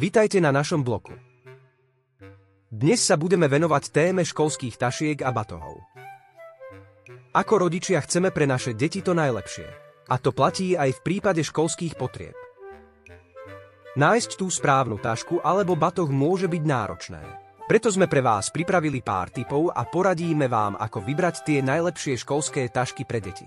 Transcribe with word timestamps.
Vítajte 0.00 0.40
na 0.40 0.48
našom 0.48 0.80
bloku. 0.80 1.12
Dnes 2.72 3.04
sa 3.04 3.20
budeme 3.20 3.52
venovať 3.52 3.92
téme 3.92 4.24
školských 4.24 4.80
tašiek 4.80 5.20
a 5.20 5.28
batohov. 5.28 5.76
Ako 7.36 7.68
rodičia 7.68 8.00
chceme 8.00 8.32
pre 8.32 8.48
naše 8.48 8.72
deti 8.72 9.04
to 9.04 9.12
najlepšie. 9.12 9.68
A 10.08 10.16
to 10.16 10.32
platí 10.32 10.72
aj 10.72 10.96
v 10.96 11.00
prípade 11.04 11.44
školských 11.44 12.00
potrieb. 12.00 12.32
Nájsť 14.00 14.40
tú 14.40 14.48
správnu 14.48 14.96
tašku 14.96 15.44
alebo 15.44 15.76
batoh 15.76 16.08
môže 16.08 16.48
byť 16.48 16.62
náročné. 16.64 17.20
Preto 17.68 17.92
sme 17.92 18.08
pre 18.08 18.24
vás 18.24 18.48
pripravili 18.48 19.04
pár 19.04 19.28
tipov 19.28 19.68
a 19.68 19.84
poradíme 19.84 20.48
vám, 20.48 20.80
ako 20.80 21.04
vybrať 21.04 21.44
tie 21.44 21.60
najlepšie 21.60 22.16
školské 22.24 22.72
tašky 22.72 23.04
pre 23.04 23.20
deti. 23.20 23.44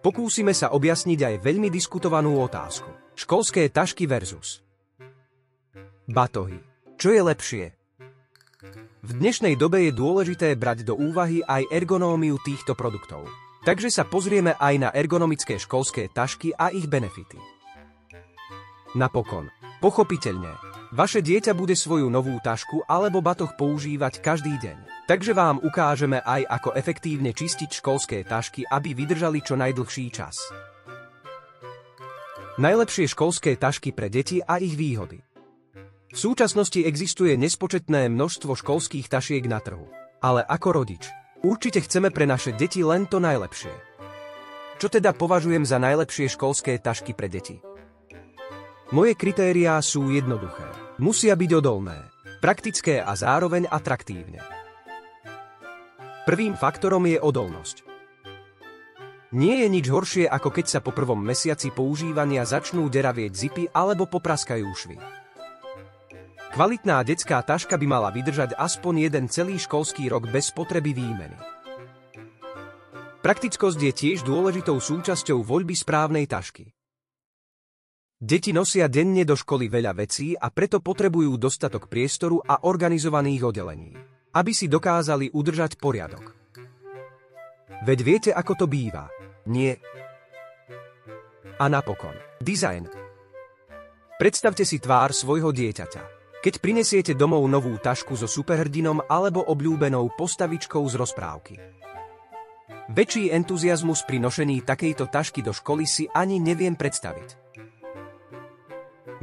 Pokúsime 0.00 0.56
sa 0.56 0.72
objasniť 0.72 1.20
aj 1.20 1.34
veľmi 1.44 1.68
diskutovanú 1.68 2.40
otázku. 2.40 2.88
Školské 3.12 3.68
tašky 3.68 4.08
versus 4.08 4.64
Batohy. 6.04 6.60
Čo 7.00 7.16
je 7.16 7.22
lepšie? 7.24 7.64
V 9.00 9.10
dnešnej 9.16 9.56
dobe 9.56 9.88
je 9.88 9.92
dôležité 9.96 10.52
brať 10.52 10.84
do 10.84 11.00
úvahy 11.00 11.40
aj 11.40 11.64
ergonómiu 11.72 12.36
týchto 12.44 12.76
produktov. 12.76 13.24
Takže 13.64 13.88
sa 13.88 14.04
pozrieme 14.04 14.52
aj 14.60 14.74
na 14.76 14.88
ergonomické 14.92 15.56
školské 15.56 16.12
tašky 16.12 16.52
a 16.52 16.68
ich 16.76 16.84
benefity. 16.84 17.40
Napokon, 19.00 19.48
pochopiteľne, 19.80 20.52
vaše 20.92 21.24
dieťa 21.24 21.56
bude 21.56 21.72
svoju 21.72 22.12
novú 22.12 22.36
tašku 22.36 22.84
alebo 22.84 23.24
batoh 23.24 23.56
používať 23.56 24.20
každý 24.20 24.60
deň. 24.60 25.08
Takže 25.08 25.32
vám 25.32 25.56
ukážeme 25.64 26.20
aj, 26.20 26.44
ako 26.52 26.76
efektívne 26.76 27.32
čistiť 27.32 27.80
školské 27.80 28.28
tašky, 28.28 28.68
aby 28.68 28.92
vydržali 28.92 29.40
čo 29.40 29.56
najdlhší 29.56 30.12
čas. 30.12 30.36
Najlepšie 32.60 33.08
školské 33.08 33.56
tašky 33.56 33.96
pre 33.96 34.12
deti 34.12 34.44
a 34.44 34.60
ich 34.60 34.76
výhody. 34.76 35.33
V 36.14 36.22
súčasnosti 36.22 36.78
existuje 36.78 37.34
nespočetné 37.34 38.06
množstvo 38.06 38.54
školských 38.54 39.10
tašiek 39.10 39.50
na 39.50 39.58
trhu. 39.58 39.90
Ale 40.22 40.46
ako 40.46 40.70
rodič, 40.70 41.10
určite 41.42 41.82
chceme 41.82 42.14
pre 42.14 42.22
naše 42.22 42.54
deti 42.54 42.86
len 42.86 43.10
to 43.10 43.18
najlepšie. 43.18 43.74
Čo 44.78 44.94
teda 44.94 45.10
považujem 45.10 45.66
za 45.66 45.82
najlepšie 45.82 46.30
školské 46.30 46.78
tašky 46.78 47.18
pre 47.18 47.26
deti? 47.26 47.58
Moje 48.94 49.18
kritériá 49.18 49.82
sú 49.82 50.14
jednoduché. 50.14 50.70
Musia 51.02 51.34
byť 51.34 51.50
odolné, 51.58 51.98
praktické 52.38 53.02
a 53.02 53.10
zároveň 53.18 53.66
atraktívne. 53.66 54.38
Prvým 56.30 56.54
faktorom 56.54 57.10
je 57.10 57.18
odolnosť. 57.18 57.82
Nie 59.34 59.66
je 59.66 59.68
nič 59.68 59.90
horšie, 59.90 60.30
ako 60.30 60.54
keď 60.54 60.78
sa 60.78 60.78
po 60.78 60.94
prvom 60.94 61.18
mesiaci 61.18 61.74
používania 61.74 62.46
začnú 62.46 62.86
deravieť 62.86 63.32
zipy 63.34 63.64
alebo 63.74 64.06
popraskajú 64.06 64.70
švy. 64.70 65.23
Kvalitná 66.54 67.02
detská 67.02 67.42
taška 67.42 67.74
by 67.74 67.86
mala 67.90 68.14
vydržať 68.14 68.54
aspoň 68.54 69.10
jeden 69.10 69.26
celý 69.26 69.58
školský 69.58 70.06
rok 70.06 70.30
bez 70.30 70.54
potreby 70.54 70.94
výmeny. 70.94 71.34
Praktickosť 73.26 73.80
je 73.82 73.92
tiež 73.92 74.18
dôležitou 74.22 74.78
súčasťou 74.78 75.42
voľby 75.42 75.74
správnej 75.74 76.30
tašky. 76.30 76.70
Deti 78.22 78.54
nosia 78.54 78.86
denne 78.86 79.26
do 79.26 79.34
školy 79.34 79.66
veľa 79.66 79.98
vecí 79.98 80.38
a 80.38 80.46
preto 80.54 80.78
potrebujú 80.78 81.34
dostatok 81.34 81.90
priestoru 81.90 82.38
a 82.38 82.62
organizovaných 82.70 83.42
oddelení 83.42 83.92
aby 84.34 84.50
si 84.50 84.66
dokázali 84.66 85.30
udržať 85.30 85.78
poriadok. 85.78 86.34
Veď 87.86 87.98
viete, 88.02 88.30
ako 88.34 88.52
to 88.58 88.66
býva. 88.66 89.06
Nie. 89.46 89.78
A 91.62 91.70
napokon. 91.70 92.14
Design. 92.42 92.90
Predstavte 94.18 94.66
si 94.66 94.82
tvár 94.82 95.14
svojho 95.14 95.54
dieťaťa. 95.54 96.13
Keď 96.44 96.60
prinesiete 96.60 97.16
domov 97.16 97.48
novú 97.48 97.72
tašku 97.80 98.20
so 98.20 98.28
superhrdinom 98.28 99.08
alebo 99.08 99.40
obľúbenou 99.48 100.12
postavičkou 100.12 100.84
z 100.92 100.94
rozprávky. 101.00 101.56
Väčší 102.92 103.32
entuziasmus 103.32 104.04
pri 104.04 104.20
nošení 104.20 104.60
takejto 104.60 105.08
tašky 105.08 105.40
do 105.40 105.56
školy 105.56 105.88
si 105.88 106.04
ani 106.12 106.36
neviem 106.36 106.76
predstaviť. 106.76 107.40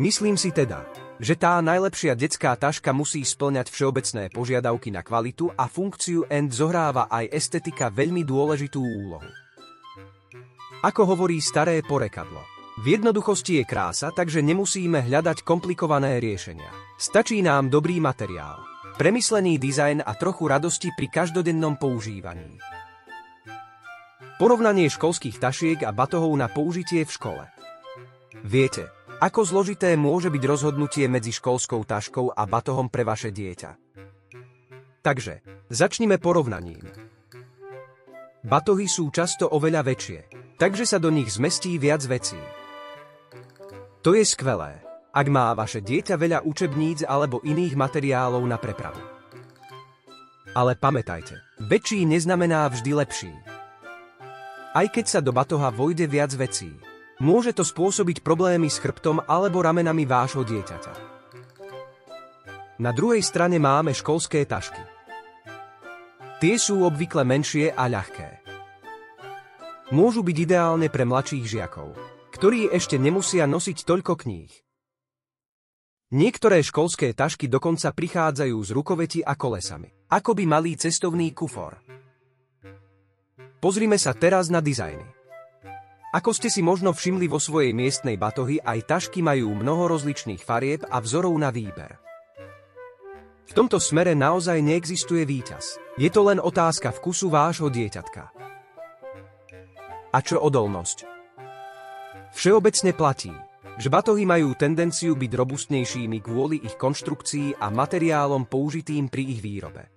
Myslím 0.01 0.33
si 0.33 0.49
teda, 0.49 0.81
že 1.21 1.37
tá 1.37 1.61
najlepšia 1.61 2.17
detská 2.17 2.57
taška 2.57 2.89
musí 2.89 3.21
splňať 3.21 3.69
všeobecné 3.69 4.33
požiadavky 4.33 4.89
na 4.89 5.05
kvalitu 5.05 5.53
a 5.53 5.69
funkciu 5.69 6.25
and 6.25 6.49
zohráva 6.49 7.05
aj 7.05 7.29
estetika 7.37 7.93
veľmi 7.93 8.25
dôležitú 8.25 8.81
úlohu. 8.81 9.29
Ako 10.81 11.05
hovorí 11.05 11.37
staré 11.37 11.85
porekadlo, 11.85 12.41
v 12.81 12.97
jednoduchosti 12.97 13.61
je 13.61 13.63
krása, 13.69 14.09
takže 14.09 14.41
nemusíme 14.41 15.05
hľadať 15.05 15.45
komplikované 15.45 16.17
riešenia. 16.17 16.73
Stačí 16.97 17.45
nám 17.45 17.69
dobrý 17.69 18.01
materiál, 18.01 18.65
premyslený 18.97 19.61
dizajn 19.61 20.01
a 20.01 20.11
trochu 20.17 20.49
radosti 20.49 20.89
pri 20.97 21.07
každodennom 21.13 21.77
používaní. 21.77 22.57
Porovnanie 24.41 24.89
školských 24.89 25.37
tašiek 25.37 25.85
a 25.85 25.93
batohov 25.93 26.33
na 26.33 26.49
použitie 26.49 27.05
v 27.05 27.13
škole. 27.13 27.45
Viete, 28.41 28.89
ako 29.21 29.45
zložité 29.45 29.93
môže 29.93 30.33
byť 30.33 30.43
rozhodnutie 30.49 31.05
medzi 31.05 31.29
školskou 31.29 31.85
taškou 31.85 32.33
a 32.33 32.49
batohom 32.49 32.89
pre 32.89 33.05
vaše 33.05 33.29
dieťa? 33.29 33.77
Takže, 35.05 35.45
začnime 35.69 36.17
porovnaním. 36.17 36.81
Batohy 38.41 38.89
sú 38.89 39.13
často 39.13 39.45
oveľa 39.45 39.85
väčšie, 39.85 40.19
takže 40.57 40.89
sa 40.89 40.97
do 40.97 41.13
nich 41.13 41.29
zmestí 41.29 41.77
viac 41.77 42.01
vecí. 42.09 42.60
To 44.01 44.17
je 44.17 44.25
skvelé, 44.25 44.81
ak 45.13 45.27
má 45.29 45.53
vaše 45.53 45.81
dieťa 45.81 46.17
veľa 46.17 46.39
učebníc 46.41 47.05
alebo 47.05 47.41
iných 47.45 47.77
materiálov 47.77 48.41
na 48.45 48.57
prepravu. 48.57 49.01
Ale 50.51 50.75
pamätajte, 50.75 51.37
väčší 51.61 52.03
neznamená 52.09 52.67
vždy 52.67 52.91
lepší. 52.97 53.31
Aj 54.71 54.87
keď 54.87 55.05
sa 55.05 55.19
do 55.23 55.31
batoha 55.31 55.71
vojde 55.71 56.07
viac 56.07 56.33
vecí, 56.35 56.71
Môže 57.21 57.53
to 57.53 57.61
spôsobiť 57.61 58.25
problémy 58.25 58.65
s 58.65 58.81
chrbtom 58.81 59.21
alebo 59.29 59.61
ramenami 59.61 60.09
vášho 60.09 60.41
dieťaťa. 60.41 60.93
Na 62.81 62.89
druhej 62.97 63.21
strane 63.21 63.61
máme 63.61 63.93
školské 63.93 64.41
tašky. 64.49 64.81
Tie 66.41 66.57
sú 66.57 66.81
obvykle 66.81 67.21
menšie 67.21 67.69
a 67.77 67.85
ľahké. 67.85 68.41
Môžu 69.93 70.25
byť 70.25 70.37
ideálne 70.49 70.89
pre 70.89 71.05
mladších 71.05 71.45
žiakov, 71.45 71.93
ktorí 72.41 72.73
ešte 72.73 72.97
nemusia 72.97 73.45
nosiť 73.45 73.85
toľko 73.85 74.17
kníh. 74.25 74.49
Niektoré 76.09 76.65
školské 76.65 77.13
tašky 77.13 77.45
dokonca 77.45 77.93
prichádzajú 77.93 78.57
z 78.65 78.69
rukoveti 78.73 79.19
a 79.21 79.37
kolesami, 79.37 79.93
ako 80.09 80.33
by 80.33 80.49
malý 80.49 80.73
cestovný 80.73 81.37
kufor. 81.37 81.77
Pozrime 83.61 84.01
sa 84.01 84.17
teraz 84.17 84.49
na 84.49 84.57
dizajny. 84.57 85.05
Ako 86.17 86.33
ste 86.33 86.49
si 86.49 86.65
možno 86.65 86.97
všimli 86.97 87.29
vo 87.29 87.37
svojej 87.37 87.77
miestnej 87.77 88.17
batohy, 88.17 88.57
aj 88.57 88.89
tašky 88.89 89.21
majú 89.21 89.53
mnoho 89.53 89.93
rozličných 89.93 90.41
farieb 90.41 90.81
a 90.89 90.97
vzorov 90.97 91.37
na 91.37 91.53
výber. 91.53 91.93
V 93.45 93.53
tomto 93.53 93.77
smere 93.77 94.17
naozaj 94.17 94.65
neexistuje 94.65 95.29
víťaz. 95.29 95.77
Je 95.93 96.09
to 96.09 96.25
len 96.25 96.41
otázka 96.41 96.89
vkusu 96.89 97.29
vášho 97.29 97.69
dieťatka. 97.69 98.33
A 100.09 100.17
čo 100.25 100.41
odolnosť? 100.41 101.10
Všeobecne 102.31 102.91
platí, 102.95 103.33
že 103.75 103.87
batohy 103.91 104.23
majú 104.27 104.55
tendenciu 104.55 105.17
byť 105.17 105.31
robustnejšími 105.31 106.17
kvôli 106.23 106.61
ich 106.63 106.75
konštrukcii 106.77 107.59
a 107.59 107.67
materiálom 107.73 108.47
použitým 108.47 109.07
pri 109.07 109.23
ich 109.35 109.41
výrobe. 109.43 109.89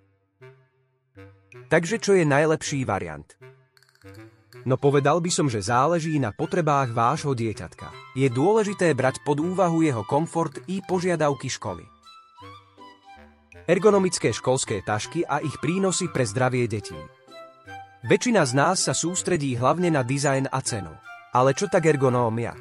Takže 1.69 1.99
čo 1.99 2.13
je 2.15 2.25
najlepší 2.27 2.87
variant? 2.87 3.27
No 4.65 4.81
povedal 4.81 5.21
by 5.21 5.29
som, 5.29 5.47
že 5.53 5.61
záleží 5.61 6.17
na 6.17 6.33
potrebách 6.33 6.97
vášho 6.97 7.37
dieťatka. 7.37 7.93
Je 8.17 8.33
dôležité 8.33 8.97
brať 8.97 9.21
pod 9.21 9.43
úvahu 9.43 9.85
jeho 9.85 10.01
komfort 10.09 10.57
i 10.73 10.81
požiadavky 10.81 11.53
školy. 11.53 11.85
Ergonomické 13.69 14.33
školské 14.33 14.81
tašky 14.85 15.25
a 15.25 15.41
ich 15.41 15.57
prínosy 15.61 16.09
pre 16.09 16.25
zdravie 16.25 16.69
detí. 16.69 16.97
Väčšina 18.05 18.45
z 18.45 18.53
nás 18.57 18.85
sa 18.85 18.93
sústredí 18.93 19.57
hlavne 19.57 19.89
na 19.89 20.05
dizajn 20.05 20.53
a 20.53 20.61
cenu. 20.61 20.93
Ale 21.35 21.51
čo 21.51 21.67
tak 21.67 21.83
ergonómia? 21.91 22.55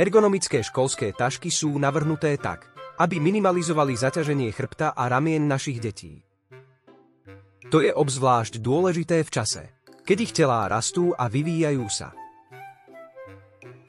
Ergonomické 0.00 0.64
školské 0.64 1.12
tašky 1.12 1.52
sú 1.52 1.76
navrhnuté 1.76 2.40
tak, 2.40 2.72
aby 2.96 3.20
minimalizovali 3.20 3.92
zaťaženie 3.92 4.48
chrbta 4.50 4.96
a 4.96 5.12
ramien 5.12 5.44
našich 5.44 5.76
detí. 5.76 6.24
To 7.68 7.84
je 7.84 7.92
obzvlášť 7.92 8.64
dôležité 8.64 9.20
v 9.20 9.30
čase, 9.30 9.62
keď 10.08 10.16
ich 10.24 10.32
telá 10.32 10.64
rastú 10.72 11.12
a 11.12 11.28
vyvíjajú 11.28 11.86
sa. 11.92 12.16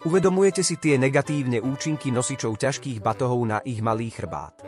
Uvedomujete 0.05 0.61
si 0.61 0.77
tie 0.77 0.99
negatívne 0.99 1.63
účinky 1.63 2.13
nosičov 2.13 2.59
ťažkých 2.59 3.01
batohov 3.01 3.41
na 3.47 3.63
ich 3.65 3.81
malý 3.81 4.11
chrbát. 4.13 4.61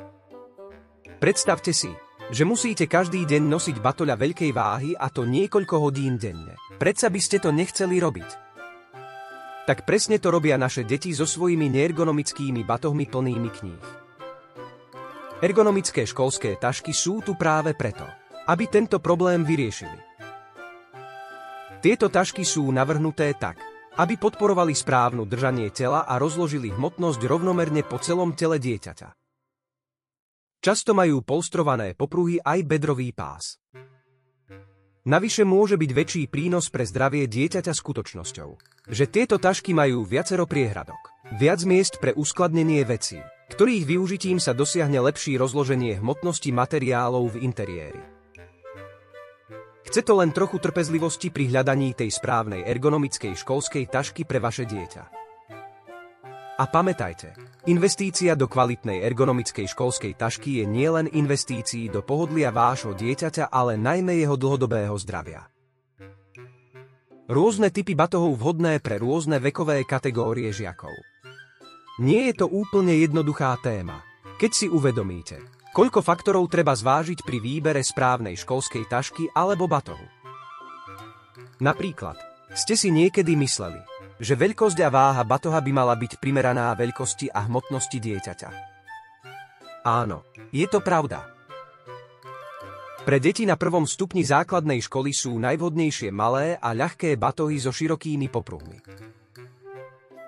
Predstavte 1.20 1.76
si, 1.76 1.92
že 2.32 2.48
musíte 2.48 2.88
každý 2.88 3.28
deň 3.28 3.46
nosiť 3.46 3.78
batoľa 3.84 4.16
veľkej 4.16 4.52
váhy 4.56 4.92
a 4.96 5.12
to 5.12 5.28
niekoľko 5.28 5.76
hodín 5.78 6.16
denne. 6.18 6.56
Predsa 6.82 7.12
by 7.12 7.20
ste 7.22 7.38
to 7.44 7.54
nechceli 7.54 8.02
robiť. 8.02 8.47
Tak 9.68 9.84
presne 9.84 10.16
to 10.16 10.32
robia 10.32 10.56
naše 10.56 10.88
deti 10.88 11.12
so 11.12 11.28
svojimi 11.28 11.68
neergonomickými 11.68 12.64
batohmi 12.64 13.04
plnými 13.04 13.50
kníh. 13.52 13.88
Ergonomické 15.44 16.08
školské 16.08 16.56
tašky 16.56 16.96
sú 16.96 17.20
tu 17.20 17.36
práve 17.36 17.76
preto, 17.76 18.08
aby 18.48 18.72
tento 18.72 19.04
problém 19.04 19.44
vyriešili. 19.44 20.00
Tieto 21.84 22.08
tašky 22.08 22.48
sú 22.48 22.72
navrhnuté 22.72 23.36
tak, 23.36 23.60
aby 24.00 24.16
podporovali 24.16 24.72
správnu 24.72 25.28
držanie 25.28 25.68
tela 25.76 26.08
a 26.08 26.16
rozložili 26.16 26.72
hmotnosť 26.72 27.22
rovnomerne 27.28 27.84
po 27.84 28.00
celom 28.00 28.34
tele 28.40 28.64
dieťaťa. 28.64 29.12
Často 30.64 30.96
majú 30.96 31.22
polstrované 31.22 31.94
popruhy 31.94 32.40
aj 32.42 32.66
bedrový 32.66 33.14
pás. 33.14 33.60
Navyše 35.08 35.48
môže 35.48 35.80
byť 35.80 35.92
väčší 35.96 36.24
prínos 36.28 36.68
pre 36.68 36.84
zdravie 36.84 37.32
dieťaťa 37.32 37.72
skutočnosťou, 37.72 38.50
že 38.92 39.08
tieto 39.08 39.40
tašky 39.40 39.72
majú 39.72 40.04
viacero 40.04 40.44
priehradok, 40.44 41.00
viac 41.40 41.64
miest 41.64 42.04
pre 42.04 42.12
uskladnenie 42.12 42.84
vecí, 42.84 43.16
ktorých 43.56 43.88
využitím 43.88 44.36
sa 44.36 44.52
dosiahne 44.52 45.00
lepšie 45.00 45.40
rozloženie 45.40 46.04
hmotnosti 46.04 46.52
materiálov 46.52 47.40
v 47.40 47.48
interiéri. 47.48 48.04
Chce 49.88 50.04
to 50.04 50.20
len 50.20 50.36
trochu 50.36 50.60
trpezlivosti 50.60 51.32
pri 51.32 51.56
hľadaní 51.56 51.96
tej 51.96 52.12
správnej 52.12 52.68
ergonomickej 52.68 53.40
školskej 53.40 53.88
tašky 53.88 54.28
pre 54.28 54.44
vaše 54.44 54.68
dieťa. 54.68 55.27
A 56.58 56.66
pamätajte, 56.66 57.38
investícia 57.70 58.34
do 58.34 58.50
kvalitnej 58.50 59.06
ergonomickej 59.06 59.70
školskej 59.78 60.18
tašky 60.18 60.58
je 60.58 60.66
nielen 60.66 61.06
investícií 61.06 61.86
do 61.86 62.02
pohodlia 62.02 62.50
vášho 62.50 62.98
dieťaťa, 62.98 63.54
ale 63.54 63.78
najmä 63.78 64.18
jeho 64.18 64.34
dlhodobého 64.34 64.98
zdravia. 64.98 65.46
Rôzne 67.30 67.70
typy 67.70 67.94
batohov 67.94 68.42
vhodné 68.42 68.82
pre 68.82 68.98
rôzne 68.98 69.38
vekové 69.38 69.86
kategórie 69.86 70.50
žiakov. 70.50 70.98
Nie 72.02 72.34
je 72.34 72.42
to 72.42 72.50
úplne 72.50 73.06
jednoduchá 73.06 73.54
téma, 73.62 74.02
keď 74.42 74.52
si 74.58 74.66
uvedomíte, 74.66 75.38
koľko 75.78 76.02
faktorov 76.02 76.50
treba 76.50 76.74
zvážiť 76.74 77.22
pri 77.22 77.38
výbere 77.38 77.86
správnej 77.86 78.34
školskej 78.34 78.90
tašky 78.90 79.30
alebo 79.30 79.70
batohu. 79.70 80.10
Napríklad, 81.62 82.18
ste 82.58 82.74
si 82.74 82.90
niekedy 82.90 83.38
mysleli, 83.38 83.78
že 84.18 84.34
veľkosť 84.34 84.78
a 84.82 84.90
váha 84.90 85.24
batoha 85.24 85.62
by 85.62 85.72
mala 85.74 85.94
byť 85.94 86.18
primeraná 86.18 86.74
veľkosti 86.74 87.30
a 87.30 87.46
hmotnosti 87.46 87.98
dieťaťa. 87.98 88.50
Áno, 89.86 90.26
je 90.52 90.66
to 90.68 90.82
pravda. 90.82 91.24
Pre 93.08 93.18
deti 93.24 93.48
na 93.48 93.56
prvom 93.56 93.88
stupni 93.88 94.20
základnej 94.28 94.84
školy 94.84 95.16
sú 95.16 95.40
najvhodnejšie 95.40 96.12
malé 96.12 96.60
a 96.60 96.76
ľahké 96.76 97.16
batohy 97.16 97.56
so 97.56 97.72
širokými 97.72 98.28
popruhmi. 98.28 98.84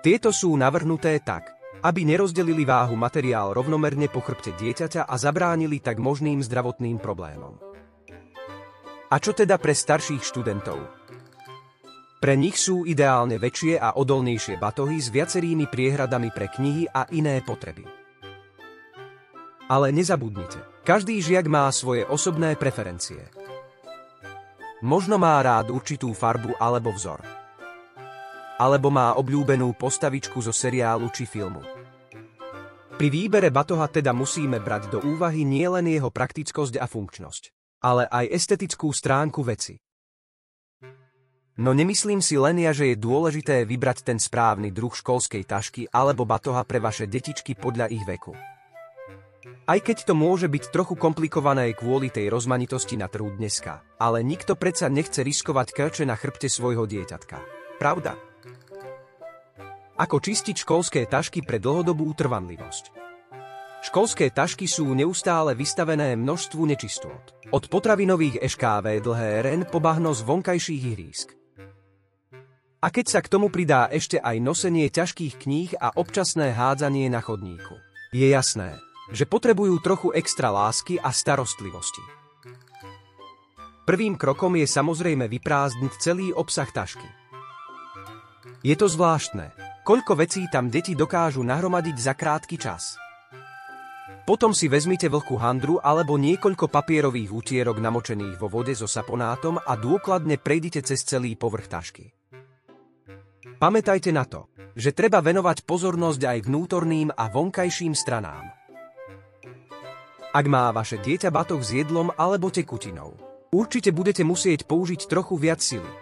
Tieto 0.00 0.32
sú 0.32 0.56
navrhnuté 0.56 1.20
tak, 1.20 1.60
aby 1.84 2.08
nerozdelili 2.08 2.64
váhu 2.64 2.96
materiál 2.96 3.52
rovnomerne 3.52 4.08
po 4.08 4.24
chrbte 4.24 4.56
dieťaťa 4.56 5.04
a 5.04 5.14
zabránili 5.20 5.84
tak 5.84 6.00
možným 6.00 6.40
zdravotným 6.40 6.96
problémom. 6.96 7.60
A 9.12 9.16
čo 9.20 9.36
teda 9.36 9.60
pre 9.60 9.76
starších 9.76 10.24
študentov? 10.24 10.99
Pre 12.20 12.36
nich 12.36 12.60
sú 12.60 12.84
ideálne 12.84 13.40
väčšie 13.40 13.80
a 13.80 13.96
odolnejšie 13.96 14.60
batohy 14.60 15.00
s 15.00 15.08
viacerými 15.08 15.64
priehradami 15.72 16.28
pre 16.28 16.52
knihy 16.52 16.84
a 16.92 17.08
iné 17.16 17.40
potreby. 17.40 17.88
Ale 19.72 19.88
nezabudnite, 19.88 20.84
každý 20.84 21.16
žiak 21.24 21.48
má 21.48 21.64
svoje 21.72 22.04
osobné 22.04 22.60
preferencie. 22.60 23.24
Možno 24.84 25.16
má 25.16 25.40
rád 25.40 25.72
určitú 25.72 26.12
farbu 26.12 26.60
alebo 26.60 26.92
vzor. 26.92 27.24
Alebo 28.60 28.92
má 28.92 29.16
obľúbenú 29.16 29.72
postavičku 29.72 30.44
zo 30.44 30.52
seriálu 30.52 31.08
či 31.16 31.24
filmu. 31.24 31.64
Pri 33.00 33.08
výbere 33.08 33.48
batoha 33.48 33.88
teda 33.88 34.12
musíme 34.12 34.60
brať 34.60 34.92
do 34.92 35.00
úvahy 35.08 35.40
nielen 35.48 35.88
jeho 35.88 36.12
praktickosť 36.12 36.76
a 36.76 36.84
funkčnosť, 36.84 37.42
ale 37.80 38.04
aj 38.12 38.28
estetickú 38.28 38.92
stránku 38.92 39.40
veci. 39.40 39.80
No 41.60 41.76
nemyslím 41.76 42.24
si 42.24 42.40
len 42.40 42.56
ja, 42.56 42.72
že 42.72 42.88
je 42.88 42.96
dôležité 42.96 43.68
vybrať 43.68 44.00
ten 44.08 44.16
správny 44.16 44.72
druh 44.72 44.96
školskej 44.96 45.44
tašky 45.44 45.84
alebo 45.92 46.24
batoha 46.24 46.64
pre 46.64 46.80
vaše 46.80 47.04
detičky 47.04 47.52
podľa 47.52 47.92
ich 47.92 48.00
veku. 48.08 48.32
Aj 49.68 49.76
keď 49.76 50.08
to 50.08 50.16
môže 50.16 50.48
byť 50.48 50.72
trochu 50.72 50.96
komplikované 50.96 51.76
kvôli 51.76 52.08
tej 52.08 52.32
rozmanitosti 52.32 52.96
na 52.96 53.12
trhu 53.12 53.28
dneska, 53.36 53.84
ale 54.00 54.24
nikto 54.24 54.56
predsa 54.56 54.88
nechce 54.88 55.20
riskovať 55.20 55.76
krče 55.76 56.04
na 56.08 56.16
chrbte 56.16 56.48
svojho 56.48 56.88
dieťatka. 56.88 57.44
Pravda? 57.76 58.16
Ako 60.00 60.16
čistiť 60.16 60.64
školské 60.64 61.04
tašky 61.04 61.44
pre 61.44 61.60
dlhodobú 61.60 62.08
trvanlivosť? 62.16 62.96
Školské 63.84 64.32
tašky 64.32 64.64
sú 64.64 64.96
neustále 64.96 65.52
vystavené 65.52 66.16
množstvu 66.16 66.62
nečistôt. 66.64 67.36
Od 67.52 67.64
potravinových 67.68 68.40
EŠKV 68.40 69.04
dlhé 69.04 69.28
RN 69.44 69.60
po 69.68 69.76
bahno 69.76 70.16
z 70.16 70.24
vonkajších 70.24 70.82
ihrísk. 70.88 71.39
A 72.80 72.88
keď 72.88 73.06
sa 73.12 73.20
k 73.20 73.28
tomu 73.28 73.52
pridá 73.52 73.92
ešte 73.92 74.16
aj 74.16 74.40
nosenie 74.40 74.88
ťažkých 74.88 75.36
kníh 75.36 75.70
a 75.76 75.92
občasné 75.92 76.56
hádzanie 76.56 77.12
na 77.12 77.20
chodníku, 77.20 77.76
je 78.08 78.24
jasné, 78.24 78.80
že 79.12 79.28
potrebujú 79.28 79.76
trochu 79.84 80.16
extra 80.16 80.48
lásky 80.48 80.96
a 80.96 81.12
starostlivosti. 81.12 82.00
Prvým 83.84 84.16
krokom 84.16 84.56
je 84.56 84.64
samozrejme 84.64 85.28
vyprázdniť 85.28 85.92
celý 86.00 86.32
obsah 86.32 86.72
tašky. 86.72 87.04
Je 88.64 88.72
to 88.72 88.88
zvláštne, 88.88 89.52
koľko 89.84 90.16
vecí 90.16 90.48
tam 90.48 90.72
deti 90.72 90.96
dokážu 90.96 91.44
nahromadiť 91.44 91.96
za 92.00 92.16
krátky 92.16 92.56
čas. 92.56 92.96
Potom 94.24 94.56
si 94.56 94.72
vezmite 94.72 95.10
vlhkú 95.10 95.36
handru 95.36 95.82
alebo 95.84 96.16
niekoľko 96.16 96.70
papierových 96.70 97.28
útierok 97.28 97.76
namočených 97.76 98.40
vo 98.40 98.48
vode 98.48 98.72
so 98.72 98.88
saponátom 98.88 99.58
a 99.60 99.72
dôkladne 99.76 100.40
prejdite 100.40 100.80
cez 100.80 101.04
celý 101.04 101.34
povrch 101.34 101.68
tašky. 101.68 102.19
Pamätajte 103.60 104.08
na 104.08 104.24
to, 104.24 104.48
že 104.72 104.96
treba 104.96 105.20
venovať 105.20 105.68
pozornosť 105.68 106.22
aj 106.24 106.38
vnútorným 106.48 107.12
a 107.12 107.28
vonkajším 107.28 107.92
stranám. 107.92 108.48
Ak 110.32 110.46
má 110.48 110.72
vaše 110.72 110.96
dieťa 110.96 111.28
batoh 111.28 111.60
s 111.60 111.76
jedlom 111.76 112.08
alebo 112.16 112.48
tekutinou, 112.48 113.20
určite 113.52 113.92
budete 113.92 114.24
musieť 114.24 114.64
použiť 114.64 115.04
trochu 115.04 115.36
viac 115.36 115.60
sily. 115.60 115.92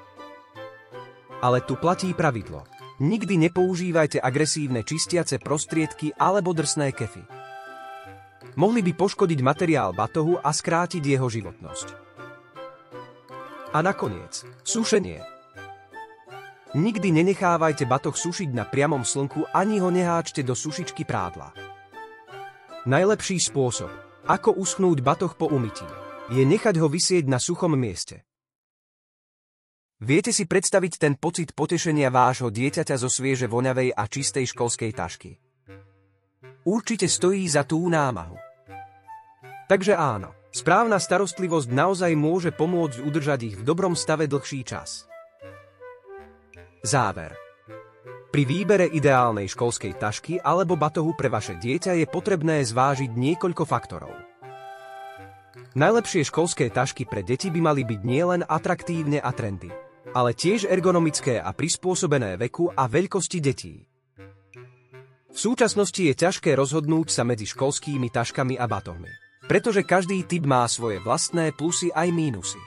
Ale 1.43 1.59
tu 1.67 1.75
platí 1.75 2.15
pravidlo. 2.15 2.63
Nikdy 3.03 3.51
nepoužívajte 3.51 4.23
agresívne 4.23 4.87
čistiace 4.87 5.43
prostriedky 5.43 6.15
alebo 6.15 6.55
drsné 6.55 6.95
kefy. 6.95 7.27
Mohli 8.55 8.87
by 8.87 8.93
poškodiť 8.95 9.43
materiál 9.43 9.91
batohu 9.99 10.39
a 10.39 10.55
skrátiť 10.55 11.03
jeho 11.03 11.27
životnosť. 11.27 11.87
A 13.75 13.79
nakoniec, 13.83 14.47
sušenie. 14.63 15.38
Nikdy 16.77 17.09
nenechávajte 17.17 17.89
batoh 17.89 18.13
sušiť 18.13 18.53
na 18.53 18.69
priamom 18.69 19.01
slnku 19.01 19.49
ani 19.57 19.81
ho 19.81 19.89
neháčte 19.89 20.45
do 20.45 20.53
sušičky 20.53 21.09
prádla. 21.09 21.57
Najlepší 22.85 23.41
spôsob, 23.41 23.89
ako 24.29 24.53
uschnúť 24.61 25.01
batoh 25.01 25.33
po 25.33 25.49
umytí, 25.49 25.89
je 26.29 26.45
nechať 26.45 26.77
ho 26.77 26.93
vysieť 26.93 27.25
na 27.25 27.41
suchom 27.41 27.73
mieste. 27.73 28.21
Viete 29.99 30.29
si 30.29 30.45
predstaviť 30.45 31.01
ten 31.01 31.17
pocit 31.17 31.57
potešenia 31.57 32.13
vášho 32.13 32.53
dieťaťa 32.53 32.97
zo 33.01 33.09
svieže 33.09 33.49
voňavej 33.49 33.97
a 33.97 34.05
čistej 34.05 34.47
školskej 34.53 34.93
tašky? 34.93 35.41
Určite 36.69 37.09
stojí 37.09 37.49
za 37.49 37.65
tú 37.65 37.89
námahu. 37.89 38.37
Takže 39.73 39.97
áno, 39.97 40.37
správna 40.53 41.01
starostlivosť 41.01 41.73
naozaj 41.73 42.13
môže 42.13 42.53
pomôcť 42.53 43.01
udržať 43.01 43.41
ich 43.53 43.57
v 43.57 43.65
dobrom 43.65 43.97
stave 43.97 44.29
dlhší 44.29 44.69
čas. 44.69 45.09
Záver. 46.83 47.35
Pri 48.31 48.47
výbere 48.47 48.87
ideálnej 48.87 49.51
školskej 49.51 49.99
tašky 49.99 50.39
alebo 50.39 50.79
batohu 50.79 51.11
pre 51.19 51.27
vaše 51.27 51.59
dieťa 51.59 51.99
je 51.99 52.07
potrebné 52.07 52.63
zvážiť 52.63 53.11
niekoľko 53.11 53.65
faktorov. 53.67 54.15
Najlepšie 55.75 56.23
školské 56.29 56.71
tašky 56.71 57.03
pre 57.03 57.27
deti 57.27 57.51
by 57.51 57.61
mali 57.61 57.83
byť 57.83 58.01
nielen 58.07 58.43
atraktívne 58.47 59.19
a 59.19 59.31
trendy, 59.35 59.75
ale 60.15 60.39
tiež 60.39 60.71
ergonomické 60.71 61.43
a 61.43 61.51
prispôsobené 61.51 62.39
veku 62.39 62.71
a 62.71 62.87
veľkosti 62.87 63.39
detí. 63.43 63.83
V 65.29 65.39
súčasnosti 65.39 65.99
je 65.99 66.15
ťažké 66.15 66.55
rozhodnúť 66.55 67.11
sa 67.11 67.27
medzi 67.27 67.47
školskými 67.47 68.07
taškami 68.07 68.55
a 68.55 68.71
batohmi, 68.71 69.11
pretože 69.51 69.83
každý 69.83 70.23
typ 70.31 70.47
má 70.47 70.63
svoje 70.71 71.03
vlastné 71.03 71.51
plusy 71.59 71.91
aj 71.91 72.07
mínusy. 72.15 72.63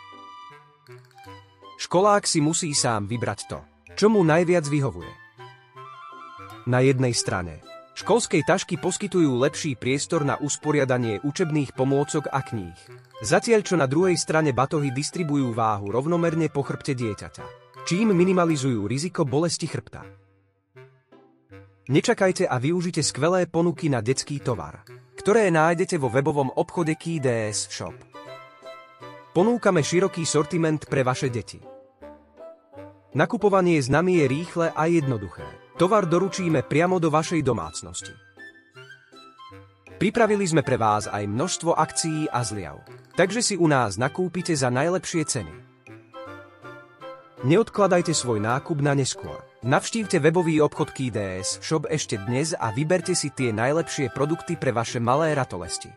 Školák 1.79 2.27
si 2.27 2.43
musí 2.43 2.75
sám 2.77 3.09
vybrať 3.09 3.39
to, 3.49 3.59
čo 3.95 4.07
mu 4.07 4.23
najviac 4.23 4.65
vyhovuje? 4.67 5.11
Na 6.69 6.79
jednej 6.85 7.13
strane. 7.17 7.61
Školskej 7.91 8.47
tašky 8.47 8.79
poskytujú 8.79 9.37
lepší 9.43 9.75
priestor 9.75 10.23
na 10.25 10.39
usporiadanie 10.39 11.21
učebných 11.21 11.75
pomôcok 11.75 12.31
a 12.31 12.39
kníh. 12.41 12.77
Zatiaľ 13.21 13.61
čo 13.61 13.75
na 13.77 13.85
druhej 13.85 14.17
strane 14.17 14.55
batohy 14.55 14.89
distribujú 14.89 15.53
váhu 15.53 15.93
rovnomerne 15.93 16.49
po 16.49 16.65
chrbte 16.65 16.97
dieťaťa, 16.97 17.45
čím 17.85 18.15
minimalizujú 18.15 18.89
riziko 18.89 19.21
bolesti 19.27 19.69
chrbta. 19.69 20.01
Nečakajte 21.91 22.47
a 22.47 22.55
využite 22.57 23.03
skvelé 23.05 23.45
ponuky 23.45 23.91
na 23.91 23.99
detský 23.99 24.41
tovar, 24.41 24.81
ktoré 25.19 25.51
nájdete 25.53 25.99
vo 26.01 26.09
webovom 26.09 26.49
obchode 26.57 26.97
KDS 26.97 27.69
Shop. 27.69 27.97
Ponúkame 29.31 29.85
široký 29.85 30.25
sortiment 30.25 30.81
pre 30.89 31.05
vaše 31.05 31.29
deti. 31.29 31.70
Nakupovanie 33.11 33.75
s 33.75 33.91
nami 33.91 34.23
je 34.23 34.25
rýchle 34.31 34.71
a 34.71 34.87
jednoduché. 34.87 35.43
Tovar 35.75 36.07
doručíme 36.07 36.63
priamo 36.63 36.95
do 36.95 37.11
vašej 37.11 37.43
domácnosti. 37.43 38.15
Pripravili 39.99 40.47
sme 40.47 40.63
pre 40.63 40.79
vás 40.79 41.11
aj 41.11 41.27
množstvo 41.27 41.75
akcií 41.75 42.31
a 42.31 42.39
zliav, 42.39 42.79
takže 43.19 43.43
si 43.43 43.59
u 43.59 43.67
nás 43.67 43.99
nakúpite 43.99 44.55
za 44.55 44.71
najlepšie 44.71 45.27
ceny. 45.27 45.53
Neodkladajte 47.43 48.15
svoj 48.15 48.39
nákup 48.39 48.79
na 48.79 48.95
neskôr. 48.95 49.43
Navštívte 49.61 50.23
webový 50.23 50.63
obchod 50.63 50.95
KDS 50.95 51.59
Shop 51.59 51.91
ešte 51.91 52.15
dnes 52.15 52.55
a 52.55 52.71
vyberte 52.71 53.11
si 53.11 53.27
tie 53.27 53.51
najlepšie 53.51 54.15
produkty 54.15 54.55
pre 54.55 54.71
vaše 54.71 55.03
malé 55.03 55.35
ratolesti. 55.35 55.91